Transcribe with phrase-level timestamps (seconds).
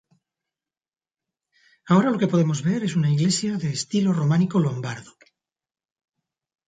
[1.91, 5.11] Ahora, lo que podemos ver es una iglesia de estilo románico lombardo.